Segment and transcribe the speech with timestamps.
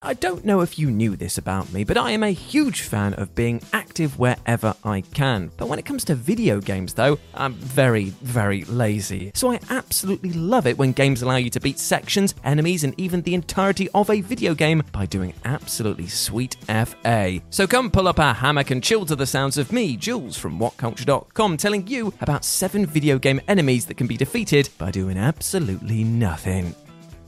[0.00, 3.14] I don't know if you knew this about me, but I am a huge fan
[3.14, 5.50] of being active wherever I can.
[5.56, 9.32] But when it comes to video games, though, I'm very, very lazy.
[9.34, 13.22] So I absolutely love it when games allow you to beat sections, enemies, and even
[13.22, 17.40] the entirety of a video game by doing absolutely sweet FA.
[17.50, 20.60] So come pull up a hammock and chill to the sounds of me, Jules from
[20.60, 26.04] WhatCulture.com, telling you about seven video game enemies that can be defeated by doing absolutely
[26.04, 26.72] nothing.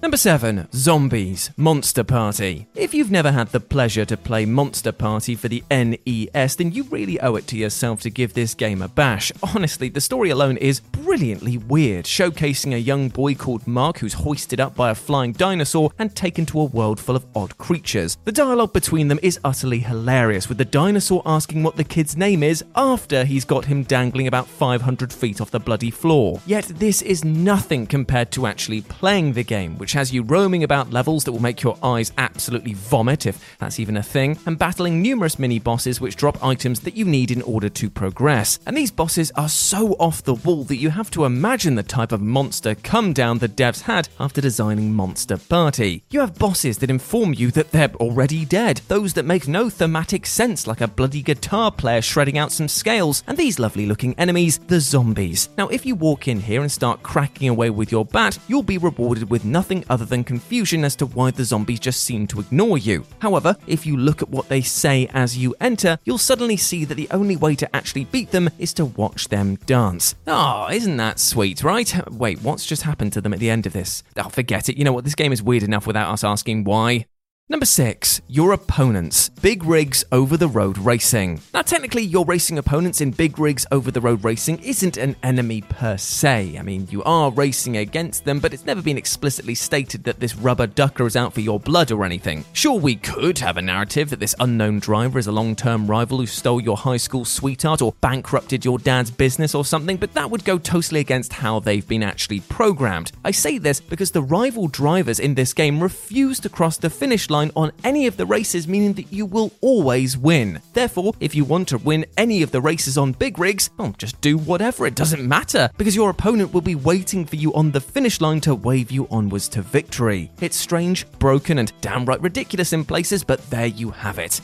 [0.03, 0.67] Number 7.
[0.73, 2.67] Zombies Monster Party.
[2.75, 6.85] If you've never had the pleasure to play Monster Party for the NES, then you
[6.85, 9.31] really owe it to yourself to give this game a bash.
[9.43, 14.59] Honestly, the story alone is brilliantly weird, showcasing a young boy called Mark who's hoisted
[14.59, 18.17] up by a flying dinosaur and taken to a world full of odd creatures.
[18.25, 22.43] The dialogue between them is utterly hilarious, with the dinosaur asking what the kid's name
[22.43, 26.41] is after he's got him dangling about 500 feet off the bloody floor.
[26.47, 30.93] Yet this is nothing compared to actually playing the game, which has you roaming about
[30.93, 35.03] levels that will make your eyes absolutely vomit, if that's even a thing, and battling
[35.03, 38.59] numerous mini bosses which drop items that you need in order to progress.
[38.67, 42.13] And these bosses are so off the wall that you have to imagine the type
[42.13, 46.03] of monster come down the devs had after designing Monster Party.
[46.11, 50.27] You have bosses that inform you that they're already dead, those that make no thematic
[50.27, 54.59] sense, like a bloody guitar player shredding out some scales, and these lovely looking enemies,
[54.67, 55.49] the zombies.
[55.57, 58.79] Now, if you walk in here and start cracking away with your bat, you'll be
[58.79, 62.79] rewarded with nothing other than confusion as to why the zombies just seem to ignore
[62.79, 63.05] you.
[63.21, 66.97] However, if you look at what they say as you enter, you'll suddenly see that
[66.97, 70.15] the only way to actually beat them is to watch them dance.
[70.27, 71.93] Oh, isn't that sweet, right?
[72.11, 74.03] Wait, what's just happened to them at the end of this?
[74.17, 74.77] Oh, forget it.
[74.77, 75.05] You know what?
[75.05, 77.07] This game is weird enough without us asking why.
[77.51, 79.29] Number six, your opponents.
[79.29, 81.41] Big rigs over the road racing.
[81.53, 85.63] Now, technically, your racing opponents in big rigs over the road racing isn't an enemy
[85.63, 86.57] per se.
[86.57, 90.37] I mean, you are racing against them, but it's never been explicitly stated that this
[90.37, 92.45] rubber ducker is out for your blood or anything.
[92.53, 96.19] Sure, we could have a narrative that this unknown driver is a long term rival
[96.19, 100.31] who stole your high school sweetheart or bankrupted your dad's business or something, but that
[100.31, 103.11] would go totally against how they've been actually programmed.
[103.25, 107.29] I say this because the rival drivers in this game refuse to cross the finish
[107.29, 110.61] line on any of the races, meaning that you will always win.
[110.75, 114.21] Therefore, if you want to win any of the races on big rigs, well, just
[114.21, 117.81] do whatever, it doesn't matter, because your opponent will be waiting for you on the
[117.81, 120.31] finish line to wave you onwards to victory.
[120.41, 124.41] It's strange, broken, and downright ridiculous in places, but there you have it.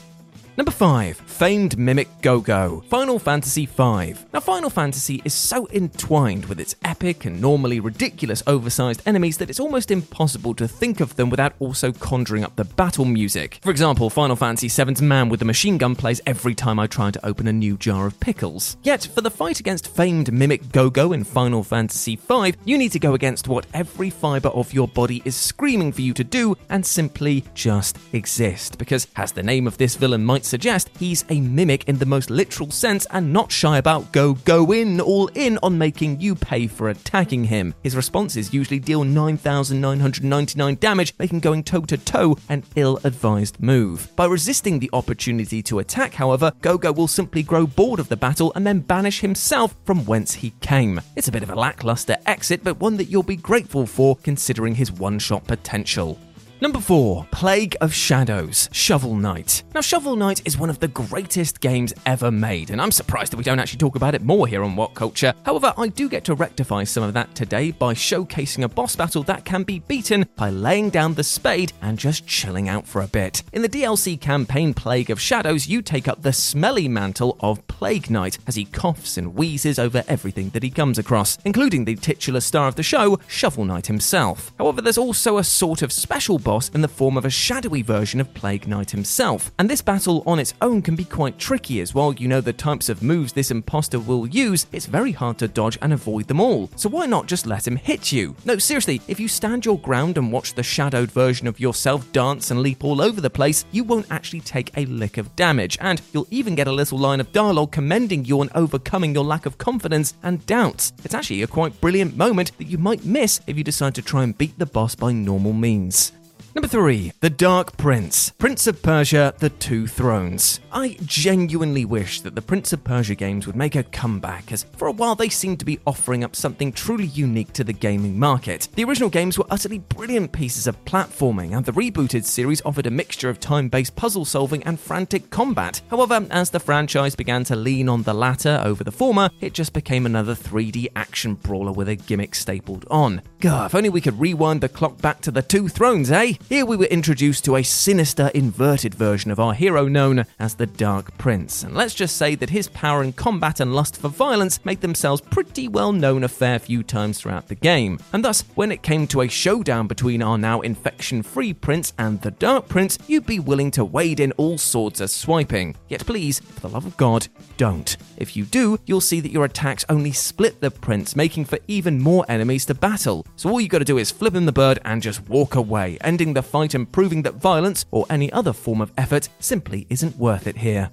[0.56, 1.18] Number 5.
[1.18, 2.82] Famed Mimic Gogo.
[2.88, 4.14] Final Fantasy V.
[4.32, 9.50] Now, Final Fantasy is so entwined with its epic and normally ridiculous oversized enemies that
[9.50, 13.58] it's almost impossible to think of them without also conjuring up the battle music.
[13.62, 17.10] For example, Final Fantasy VII's Man with the Machine Gun plays every time I try
[17.10, 18.78] to open a new jar of pickles.
[18.82, 22.98] Yet, for the fight against famed Mimic Gogo in Final Fantasy V, you need to
[22.98, 26.86] go against what every fiber of your body is screaming for you to do and
[26.86, 28.78] simply just exist.
[28.78, 32.30] Because, as the name of this villain might suggest, he's a mimic in the most
[32.30, 36.66] literal sense and not shy about go go in all in on making you pay
[36.66, 37.74] for attacking him.
[37.82, 44.08] His responses usually deal 9,999 damage, making going toe to toe an ill advised move.
[44.16, 48.52] By resisting the opportunity to attack, however, Gogo will simply grow bored of the battle
[48.54, 51.00] and then banish himself from whence he came.
[51.16, 54.74] It's a bit of a lackluster exit, but one that you'll be grateful for considering
[54.74, 56.18] his one shot potential.
[56.58, 59.62] Number 4, Plague of Shadows, Shovel Knight.
[59.74, 63.36] Now, Shovel Knight is one of the greatest games ever made, and I'm surprised that
[63.36, 65.34] we don't actually talk about it more here on What Culture.
[65.44, 69.22] However, I do get to rectify some of that today by showcasing a boss battle
[69.24, 73.06] that can be beaten by laying down the spade and just chilling out for a
[73.06, 73.42] bit.
[73.52, 78.08] In the DLC campaign Plague of Shadows, you take up the smelly mantle of Plague
[78.08, 82.40] Knight as he coughs and wheezes over everything that he comes across, including the titular
[82.40, 84.54] star of the show, Shovel Knight himself.
[84.56, 88.20] However, there's also a sort of special boss in the form of a shadowy version
[88.20, 89.50] of Plague Knight himself.
[89.58, 92.52] And this battle on its own can be quite tricky as while you know the
[92.52, 96.40] types of moves this imposter will use, it's very hard to dodge and avoid them
[96.40, 96.70] all.
[96.76, 98.36] So why not just let him hit you?
[98.44, 102.52] No, seriously, if you stand your ground and watch the shadowed version of yourself dance
[102.52, 106.00] and leap all over the place, you won't actually take a lick of damage, and
[106.12, 109.58] you'll even get a little line of dialogue commending you on overcoming your lack of
[109.58, 110.92] confidence and doubts.
[111.02, 114.22] It's actually a quite brilliant moment that you might miss if you decide to try
[114.22, 116.12] and beat the boss by normal means.
[116.56, 117.12] Number 3.
[117.20, 120.58] The Dark Prince, Prince of Persia The Two Thrones.
[120.72, 124.88] I genuinely wish that the Prince of Persia games would make a comeback, as for
[124.88, 128.68] a while they seemed to be offering up something truly unique to the gaming market.
[128.74, 132.90] The original games were utterly brilliant pieces of platforming, and the rebooted series offered a
[132.90, 135.82] mixture of time based puzzle solving and frantic combat.
[135.90, 139.74] However, as the franchise began to lean on the latter over the former, it just
[139.74, 143.20] became another 3D action brawler with a gimmick stapled on.
[143.40, 146.32] God, if only we could rewind the clock back to the Two Thrones, eh?
[146.48, 150.66] Here we were introduced to a sinister, inverted version of our hero known as the
[150.66, 154.64] Dark Prince, and let's just say that his power in combat and lust for violence
[154.64, 157.98] made themselves pretty well known a fair few times throughout the game.
[158.12, 162.22] And thus, when it came to a showdown between our now infection free prince and
[162.22, 165.74] the Dark Prince, you'd be willing to wade in all sorts of swiping.
[165.88, 167.26] Yet please, for the love of God,
[167.56, 167.96] don't.
[168.18, 172.00] If you do, you'll see that your attacks only split the prince, making for even
[172.00, 173.26] more enemies to battle.
[173.34, 176.35] So all you gotta do is flip him the bird and just walk away, ending
[176.36, 180.46] the fight and proving that violence or any other form of effort simply isn't worth
[180.46, 180.90] it here.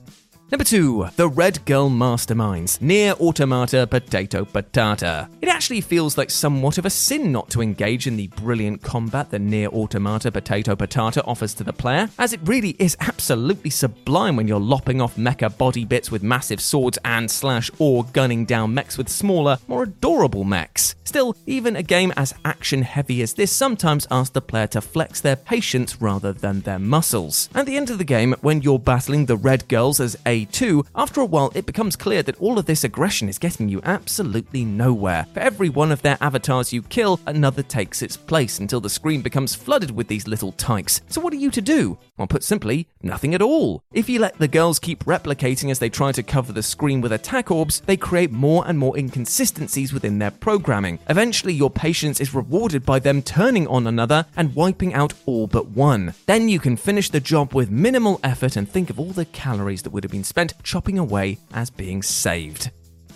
[0.53, 5.27] Number two, the Red Girl Masterminds, NieR Automata Potato Patata.
[5.41, 9.31] It actually feels like somewhat of a sin not to engage in the brilliant combat
[9.31, 14.35] that NieR Automata Potato Patata offers to the player, as it really is absolutely sublime
[14.35, 18.75] when you're lopping off mecha body bits with massive swords and slash or gunning down
[18.75, 20.93] mechs with smaller, more adorable mechs.
[21.03, 25.19] Still, even a game as action heavy as this sometimes asks the player to flex
[25.19, 27.49] their patience rather than their muscles.
[27.55, 30.85] At the end of the game, when you're battling the Red Girls as a 2,
[30.95, 34.65] after a while it becomes clear that all of this aggression is getting you absolutely
[34.65, 35.25] nowhere.
[35.33, 39.21] For every one of their avatars you kill, another takes its place until the screen
[39.21, 41.01] becomes flooded with these little tykes.
[41.07, 41.97] So what are you to do?
[42.17, 43.83] Well, put simply, nothing at all.
[43.93, 47.11] If you let the girls keep replicating as they try to cover the screen with
[47.11, 50.99] attack orbs, they create more and more inconsistencies within their programming.
[51.09, 55.67] Eventually, your patience is rewarded by them turning on another and wiping out all but
[55.67, 56.13] one.
[56.25, 59.83] Then you can finish the job with minimal effort and think of all the calories
[59.83, 62.71] that would have been spent chopping away as being saved.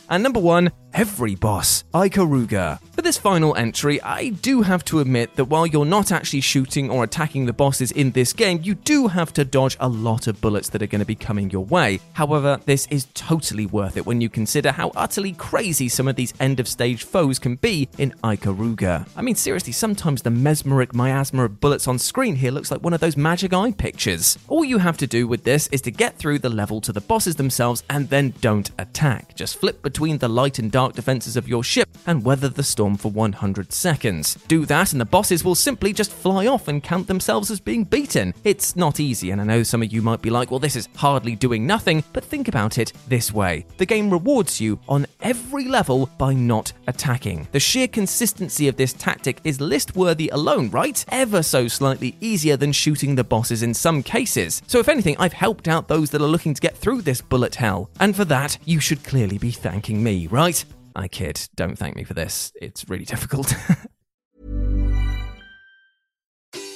[0.08, 2.80] And number one, every boss, Ikaruga.
[3.08, 7.06] This final entry, I do have to admit that while you're not actually shooting or
[7.06, 10.68] attacking the bosses in this game, you do have to dodge a lot of bullets
[10.72, 12.02] that are going to be coming your way.
[12.12, 16.34] However, this is totally worth it when you consider how utterly crazy some of these
[16.42, 19.08] end of stage foes can be in Ikaruga.
[19.16, 22.94] I mean, seriously, sometimes the mesmeric miasma of bullets on screen here looks like one
[22.94, 24.38] of those magic eye pictures.
[24.50, 27.00] All you have to do with this is to get through the level to the
[27.00, 29.34] bosses themselves and then don't attack.
[29.34, 32.97] Just flip between the light and dark defenses of your ship and weather the storm
[32.98, 34.36] for 100 seconds.
[34.48, 37.84] Do that, and the bosses will simply just fly off and count themselves as being
[37.84, 38.34] beaten.
[38.44, 40.90] It's not easy, and I know some of you might be like, well, this is
[40.96, 45.66] hardly doing nothing, but think about it this way the game rewards you on every
[45.66, 47.48] level by not attacking.
[47.52, 51.04] The sheer consistency of this tactic is list worthy alone, right?
[51.10, 54.62] Ever so slightly easier than shooting the bosses in some cases.
[54.68, 57.56] So, if anything, I've helped out those that are looking to get through this bullet
[57.56, 60.64] hell, and for that, you should clearly be thanking me, right?
[60.98, 61.48] I kid.
[61.56, 62.52] Don't thank me for this.
[62.60, 63.54] It's really difficult.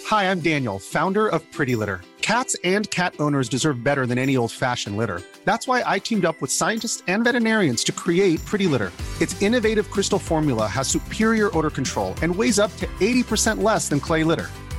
[0.05, 2.01] Hi, I'm Daniel, founder of Pretty Litter.
[2.21, 5.21] Cats and cat owners deserve better than any old fashioned litter.
[5.43, 8.91] That's why I teamed up with scientists and veterinarians to create Pretty Litter.
[9.19, 13.99] Its innovative crystal formula has superior odor control and weighs up to 80% less than
[13.99, 14.49] clay litter.